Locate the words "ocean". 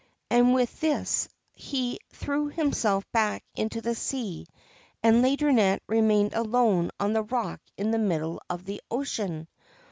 8.89-9.47